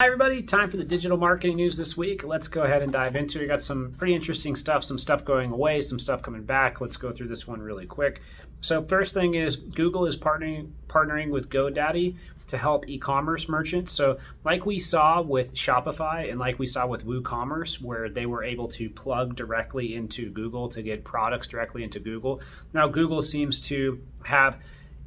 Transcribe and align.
Hi 0.00 0.06
everybody, 0.06 0.42
time 0.42 0.70
for 0.70 0.76
the 0.76 0.84
digital 0.84 1.16
marketing 1.16 1.56
news 1.56 1.76
this 1.76 1.96
week. 1.96 2.22
Let's 2.22 2.46
go 2.46 2.62
ahead 2.62 2.82
and 2.82 2.92
dive 2.92 3.16
into 3.16 3.38
it. 3.38 3.40
We 3.40 3.48
got 3.48 3.64
some 3.64 3.96
pretty 3.98 4.14
interesting 4.14 4.54
stuff, 4.54 4.84
some 4.84 4.96
stuff 4.96 5.24
going 5.24 5.50
away, 5.50 5.80
some 5.80 5.98
stuff 5.98 6.22
coming 6.22 6.44
back. 6.44 6.80
Let's 6.80 6.96
go 6.96 7.10
through 7.10 7.26
this 7.26 7.48
one 7.48 7.60
really 7.60 7.84
quick. 7.84 8.20
So 8.60 8.84
first 8.84 9.12
thing 9.12 9.34
is 9.34 9.56
Google 9.56 10.06
is 10.06 10.16
partnering 10.16 10.70
partnering 10.86 11.30
with 11.30 11.50
GoDaddy 11.50 12.14
to 12.46 12.56
help 12.56 12.88
e-commerce 12.88 13.48
merchants. 13.48 13.90
So 13.90 14.18
like 14.44 14.64
we 14.64 14.78
saw 14.78 15.20
with 15.20 15.52
Shopify 15.54 16.30
and 16.30 16.38
like 16.38 16.60
we 16.60 16.66
saw 16.66 16.86
with 16.86 17.04
WooCommerce 17.04 17.82
where 17.82 18.08
they 18.08 18.24
were 18.24 18.44
able 18.44 18.68
to 18.68 18.88
plug 18.90 19.34
directly 19.34 19.96
into 19.96 20.30
Google 20.30 20.68
to 20.68 20.80
get 20.80 21.02
products 21.02 21.48
directly 21.48 21.82
into 21.82 21.98
Google. 21.98 22.40
Now 22.72 22.86
Google 22.86 23.20
seems 23.20 23.58
to 23.62 24.00
have 24.22 24.58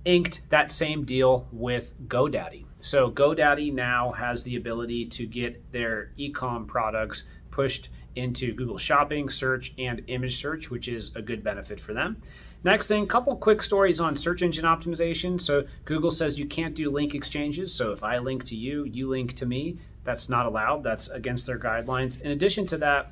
inked 0.06 0.42
that 0.50 0.72
same 0.72 1.06
deal 1.06 1.48
with 1.52 1.94
GoDaddy. 2.08 2.66
So 2.78 3.12
GoDaddy 3.12 3.74
now 3.74 4.12
has 4.14 4.44
the 4.44 4.56
ability 4.56 5.06
to 5.08 5.26
get 5.26 5.72
their 5.72 6.12
ecom 6.18 6.68
products 6.68 7.26
pushed 7.52 7.90
into 8.16 8.54
Google 8.54 8.78
Shopping, 8.78 9.30
search, 9.30 9.74
and 9.78 10.02
image 10.08 10.40
search, 10.42 10.70
which 10.70 10.88
is 10.88 11.12
a 11.16 11.22
good 11.22 11.44
benefit 11.44 11.80
for 11.80 11.94
them. 11.94 12.22
Next 12.64 12.88
thing, 12.88 13.08
couple 13.08 13.36
quick 13.38 13.62
stories 13.62 14.00
on 14.00 14.16
search 14.16 14.42
engine 14.42 14.66
optimization. 14.66 15.42
So 15.42 15.66
Google 15.86 16.12
says 16.12 16.38
you 16.38 16.46
can't 16.46 16.76
do 16.76 16.92
link 16.92 17.16
exchanges. 17.16 17.74
So 17.74 17.92
if 17.92 18.04
I 18.04 18.20
link 18.20 18.44
to 18.46 18.56
you, 18.56 18.84
you 18.84 19.10
link 19.10 19.34
to 19.36 19.46
me. 19.46 19.78
That's 20.04 20.30
not 20.30 20.46
allowed. 20.46 20.84
That's 20.84 21.08
against 21.10 21.46
their 21.46 21.58
guidelines. 21.60 22.22
In 22.22 22.32
addition 22.32 22.68
to 22.68 22.78
that, 22.78 23.12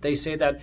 they 0.00 0.14
say 0.14 0.36
that 0.36 0.60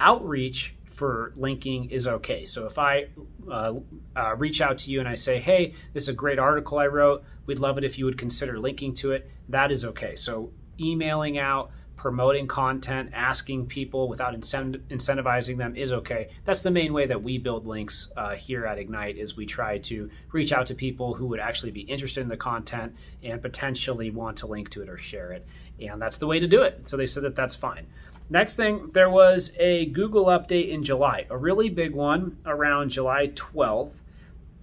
outreach 0.00 0.74
for 0.94 1.32
linking 1.36 1.90
is 1.90 2.06
okay. 2.06 2.44
So 2.44 2.66
if 2.66 2.78
I 2.78 3.06
uh, 3.50 3.74
uh, 4.16 4.36
reach 4.36 4.60
out 4.60 4.78
to 4.78 4.90
you 4.90 5.00
and 5.00 5.08
I 5.08 5.14
say, 5.14 5.40
hey, 5.40 5.74
this 5.92 6.04
is 6.04 6.08
a 6.08 6.14
great 6.14 6.38
article 6.38 6.78
I 6.78 6.86
wrote, 6.86 7.24
we'd 7.46 7.58
love 7.58 7.78
it 7.78 7.84
if 7.84 7.98
you 7.98 8.04
would 8.04 8.18
consider 8.18 8.58
linking 8.58 8.94
to 8.96 9.12
it, 9.12 9.30
that 9.48 9.70
is 9.70 9.84
okay. 9.84 10.16
So 10.16 10.52
emailing 10.80 11.38
out, 11.38 11.70
promoting 11.96 12.46
content, 12.46 13.10
asking 13.12 13.66
people 13.66 14.08
without 14.08 14.34
incentivizing 14.34 15.56
them 15.56 15.76
is 15.76 15.92
okay. 15.92 16.28
That's 16.44 16.60
the 16.60 16.70
main 16.70 16.92
way 16.92 17.06
that 17.06 17.22
we 17.22 17.38
build 17.38 17.66
links 17.66 18.08
uh, 18.16 18.34
here 18.34 18.66
at 18.66 18.78
Ignite 18.78 19.16
is 19.16 19.36
we 19.36 19.46
try 19.46 19.78
to 19.78 20.10
reach 20.32 20.52
out 20.52 20.66
to 20.66 20.74
people 20.74 21.14
who 21.14 21.26
would 21.26 21.40
actually 21.40 21.72
be 21.72 21.82
interested 21.82 22.20
in 22.20 22.28
the 22.28 22.36
content 22.36 22.94
and 23.22 23.40
potentially 23.40 24.10
want 24.10 24.36
to 24.38 24.46
link 24.46 24.70
to 24.70 24.82
it 24.82 24.88
or 24.88 24.98
share 24.98 25.32
it. 25.32 25.46
And 25.80 26.00
that's 26.00 26.18
the 26.18 26.26
way 26.26 26.40
to 26.40 26.46
do 26.46 26.62
it. 26.62 26.86
So 26.88 26.96
they 26.96 27.06
said 27.06 27.22
that 27.22 27.36
that's 27.36 27.54
fine. 27.54 27.86
Next 28.30 28.56
thing, 28.56 28.90
there 28.92 29.10
was 29.10 29.52
a 29.58 29.86
Google 29.86 30.26
update 30.26 30.70
in 30.70 30.82
July, 30.82 31.26
a 31.28 31.36
really 31.36 31.68
big 31.68 31.94
one 31.94 32.38
around 32.46 32.90
July 32.90 33.28
12th. 33.28 34.00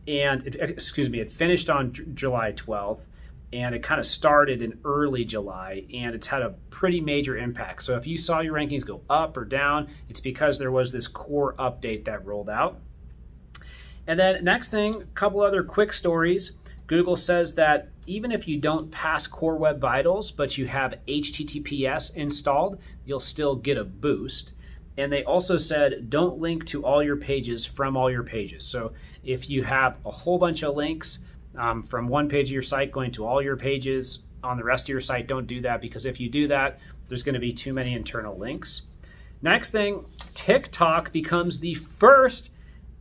And 0.08 0.45
it, 0.48 0.55
excuse 0.55 1.09
me, 1.09 1.20
it 1.20 1.31
finished 1.31 1.70
on 1.70 1.94
July 2.16 2.53
12th 2.53 3.05
and 3.53 3.75
it 3.75 3.83
kind 3.83 3.99
of 3.99 4.05
started 4.05 4.61
in 4.61 4.80
early 4.85 5.25
July 5.25 5.83
and 5.94 6.16
it's 6.16 6.27
had 6.27 6.41
a 6.41 6.55
pretty 6.69 7.02
major 7.02 7.38
impact. 7.38 7.83
So 7.83 7.97
if 7.97 8.08
you 8.08 8.17
saw 8.17 8.39
your 8.39 8.53
rankings 8.53 8.85
go 8.85 9.02
up 9.09 9.35
or 9.35 9.45
down, 9.45 9.89
it's 10.08 10.21
because 10.21 10.58
there 10.58 10.71
was 10.71 10.91
this 10.91 11.08
core 11.08 11.53
update 11.59 12.05
that 12.05 12.25
rolled 12.25 12.49
out. 12.49 12.80
And 14.08 14.19
then 14.19 14.43
next 14.43 14.69
thing, 14.69 15.02
a 15.02 15.05
couple 15.13 15.41
other 15.41 15.63
quick 15.63 15.93
stories. 15.93 16.53
Google 16.88 17.16
says 17.16 17.55
that 17.55 17.89
even 18.08 18.31
if 18.31 18.47
you 18.47 18.58
don't 18.58 18.91
pass 18.91 19.27
Core 19.27 19.55
Web 19.55 19.80
Vitals, 19.80 20.31
but 20.31 20.58
you 20.58 20.65
have 20.67 20.99
HTTPS 21.08 22.13
installed, 22.15 22.80
you'll 23.05 23.19
still 23.19 23.55
get 23.55 23.77
a 23.77 23.86
boost. 23.86 24.53
And 24.97 25.11
they 25.11 25.23
also 25.23 25.55
said 25.55 26.09
don't 26.09 26.39
link 26.39 26.65
to 26.67 26.83
all 26.83 27.02
your 27.02 27.15
pages 27.15 27.65
from 27.65 27.95
all 27.95 28.11
your 28.11 28.23
pages. 28.23 28.65
So 28.65 28.91
if 29.23 29.49
you 29.49 29.63
have 29.63 29.97
a 30.05 30.11
whole 30.11 30.38
bunch 30.38 30.63
of 30.63 30.75
links 30.75 31.19
um, 31.57 31.83
from 31.83 32.07
one 32.07 32.30
page 32.30 32.47
of 32.47 32.53
your 32.53 32.61
site 32.61 32.91
going 32.91 33.11
to 33.13 33.25
all 33.25 33.41
your 33.41 33.57
pages 33.57 34.19
on 34.44 34.57
the 34.57 34.63
rest 34.63 34.85
of 34.85 34.89
your 34.89 35.02
site, 35.02 35.27
don't 35.27 35.47
do 35.47 35.61
that 35.61 35.81
because 35.81 36.05
if 36.05 36.19
you 36.19 36.30
do 36.30 36.47
that, 36.47 36.80
there's 37.08 37.23
going 37.23 37.33
to 37.33 37.39
be 37.39 37.53
too 37.53 37.73
many 37.73 37.93
internal 37.93 38.38
links. 38.38 38.83
Next 39.41 39.71
thing, 39.71 40.05
TikTok 40.33 41.11
becomes 41.11 41.59
the 41.59 41.75
first 41.75 42.52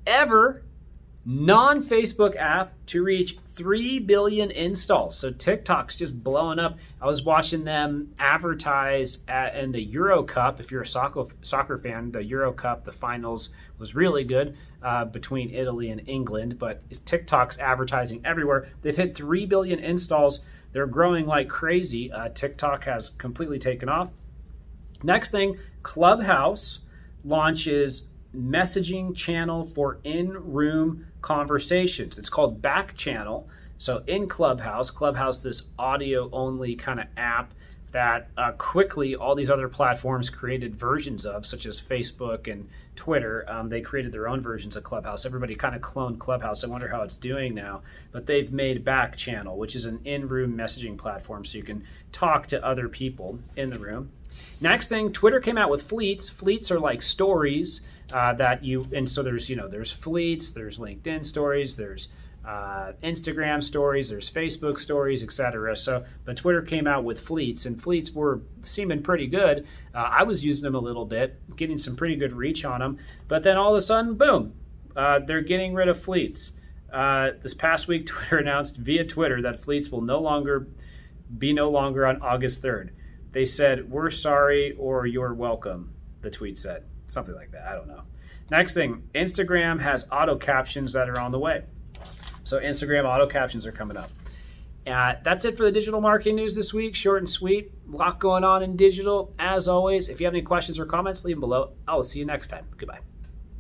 ever 0.07 0.63
non 1.25 1.83
Facebook 1.85 2.37
app 2.37 2.75
to 2.87 3.03
reach 3.03 3.37
3 3.55 3.99
billion 4.01 4.51
installs. 4.51 5.19
So 5.19 5.31
TikTok's 5.31 5.95
just 5.95 6.23
blowing 6.25 6.59
up. 6.59 6.79
I 7.01 7.07
was 7.07 7.23
watching 7.23 7.65
them 7.65 8.15
advertise 8.19 9.19
at, 9.29 9.55
in 9.57 9.73
the 9.73 9.83
Euro 9.83 10.23
Cup. 10.23 10.61
If 10.61 10.71
you're 10.71 10.83
a 10.83 10.87
soccer, 10.87 11.25
soccer 11.43 11.77
fan, 11.79 12.13
the 12.13 12.25
Euro 12.25 12.53
Cup, 12.53 12.85
the 12.85 12.93
finals 12.93 13.51
was 13.79 13.95
really 13.95 14.25
good 14.25 14.57
uh, 14.83 15.05
between 15.05 15.53
Italy 15.55 15.91
and 15.91 16.09
England, 16.09 16.59
but 16.59 16.83
TikTok's 17.05 17.59
advertising 17.59 18.23
everywhere. 18.25 18.69
They've 18.81 18.97
hit 18.97 19.15
3 19.15 19.47
billion 19.47 19.79
installs. 19.79 20.41
They're 20.73 20.87
growing 20.87 21.27
like 21.27 21.49
crazy. 21.49 22.11
Uh, 22.11 22.29
TikTok 22.31 22.85
has 22.85 23.11
completely 23.11 23.59
taken 23.59 23.89
off. 23.89 24.11
Next 25.03 25.31
thing, 25.31 25.59
Clubhouse 25.83 26.81
launches 27.25 28.07
messaging 28.37 29.15
channel 29.15 29.65
for 29.65 29.99
in-room 30.05 31.07
conversations. 31.21 32.19
It's 32.19 32.29
called 32.29 32.63
Back 32.63 32.97
Channel. 32.97 33.49
So 33.77 34.03
in 34.07 34.29
Clubhouse, 34.29 34.91
Clubhouse, 34.91 35.43
this 35.43 35.65
audio-only 35.79 36.77
kind 36.77 37.01
of 37.01 37.07
app 37.17 37.55
that 37.93 38.29
uh, 38.37 38.53
quickly 38.53 39.17
all 39.17 39.35
these 39.35 39.51
other 39.51 39.69
platforms 39.69 40.31
created 40.31 40.77
versions 40.77 41.27
of, 41.27 41.45
such 41.45 41.67
as 41.67 41.81
Facebook 41.81 42.51
and 42.51 42.69
Twitter. 42.95 43.45
Um, 43.49 43.69
they 43.69 43.81
created 43.81 44.13
their 44.13 44.29
own 44.29 44.41
versions 44.41 44.77
of 44.77 44.85
Clubhouse. 44.85 45.27
Everybody 45.27 45.57
kind 45.57 45.75
of 45.75 45.81
cloned 45.81 46.19
Clubhouse. 46.21 46.63
I 46.63 46.69
wonder 46.69 46.89
how 46.89 47.03
it's 47.03 47.17
doing 47.17 47.55
now. 47.55 47.83
But 48.13 48.27
they've 48.27 48.53
made 48.53 48.85
Back 48.85 49.17
Channel, 49.17 49.57
which 49.57 49.75
is 49.75 49.87
an 49.87 50.01
in 50.05 50.29
room 50.29 50.57
messaging 50.57 50.97
platform 50.97 51.45
so 51.45 51.59
you 51.59 51.65
can 51.65 51.83
talk 52.13 52.47
to 52.49 52.65
other 52.65 52.89
people 52.89 53.41
in 53.57 53.71
the 53.71 53.79
room. 53.79 54.13
Next 54.61 54.89
thing, 54.89 55.13
Twitter 55.13 55.41
came 55.41 55.57
out 55.57 55.71
with 55.71 55.83
fleets. 55.83 56.29
Fleets 56.29 56.71
are 56.71 56.79
like 56.79 57.01
stories 57.03 57.81
uh, 58.13 58.35
that 58.35 58.65
you, 58.65 58.87
and 58.93 59.09
so 59.09 59.23
there's, 59.23 59.49
you 59.49 59.57
know, 59.57 59.69
there's 59.69 59.91
fleets, 59.91 60.51
there's 60.51 60.79
LinkedIn 60.79 61.25
stories, 61.25 61.77
there's 61.77 62.09
uh, 62.45 62.93
Instagram 63.03 63.63
stories, 63.63 64.11
there's 64.11 64.31
Facebook 64.31 64.79
stories, 64.79 65.23
etc. 65.23 65.77
So, 65.77 66.05
but 66.25 66.37
Twitter 66.37 66.63
came 66.63 66.87
out 66.87 67.05
with 67.05 67.21
fleets, 67.21 67.65
and 67.65 67.83
fleets 67.83 68.11
were 68.11 68.41
seeming 68.63 69.03
pretty 69.03 69.27
good. 69.27 69.67
Uh, 69.95 70.11
I 70.11 70.23
was 70.25 70.45
using 70.45 70.65
them 70.65 70.75
a 70.75 70.81
little 70.81 71.05
bit, 71.05 71.39
getting 71.57 71.79
some 71.79 71.97
pretty 71.97 72.17
good 72.17 72.33
reach 72.33 72.65
on 72.65 72.81
them. 72.81 72.99
But 73.29 73.43
then 73.43 73.57
all 73.57 73.75
of 73.75 73.79
a 73.79 73.83
sudden, 73.83 74.15
boom, 74.15 74.55
uh, 74.97 75.21
they're 75.21 75.43
getting 75.43 75.75
rid 75.75 75.89
of 75.89 76.03
fleets. 76.03 76.53
Uh, 76.93 77.31
this 77.43 77.55
past 77.55 77.89
week, 77.89 78.07
Twitter 78.07 78.39
announced 78.39 78.77
via 78.77 79.05
Twitter 79.05 79.41
that 79.43 79.61
fleets 79.61 79.91
will 79.91 80.03
no 80.03 80.19
longer 80.19 80.67
be 81.39 81.53
no 81.53 81.71
longer 81.71 82.07
on 82.07 82.21
August 82.21 82.63
3rd. 82.63 82.91
They 83.33 83.45
said, 83.45 83.91
"We're 83.91 84.11
sorry" 84.11 84.73
or 84.79 85.07
"You're 85.07 85.35
welcome." 85.35 85.95
The 86.21 86.31
tweet 86.31 86.59
said 86.59 86.85
something 87.07 87.35
like 87.35 87.53
that. 87.53 87.67
I 87.67 87.75
don't 87.75 87.89
know. 87.89 88.03
Next 88.51 88.75
thing, 88.75 89.09
Instagram 89.15 89.81
has 89.81 90.07
auto 90.11 90.37
captions 90.37 90.93
that 90.93 91.09
are 91.09 91.21
on 91.21 91.31
the 91.31 91.39
way. 91.39 91.65
So 92.45 92.59
Instagram 92.59 93.05
auto 93.05 93.27
captions 93.27 93.65
are 93.65 93.73
coming 93.73 93.97
up. 93.97 94.11
Uh, 94.87 95.15
that's 95.23 95.45
it 95.45 95.57
for 95.57 95.65
the 95.65 95.73
digital 95.73 96.01
marketing 96.01 96.37
news 96.37 96.55
this 96.55 96.73
week. 96.73 96.95
Short 96.95 97.19
and 97.19 97.31
sweet. 97.31 97.71
A 97.93 97.97
lot 97.97 98.19
going 98.19 98.45
on 98.45 98.63
in 98.63 98.77
digital. 98.77 99.33
As 99.39 99.69
always, 99.69 100.09
if 100.09 100.21
you 100.21 100.27
have 100.27 100.35
any 100.35 100.43
questions 100.43 100.79
or 100.79 100.87
comments, 100.87 101.25
leave 101.25 101.37
them 101.37 101.41
below. 101.41 101.73
I 101.87 101.95
will 101.95 102.03
see 102.03 102.19
you 102.19 102.25
next 102.25 102.49
time. 102.49 102.67
Goodbye. 102.77 103.01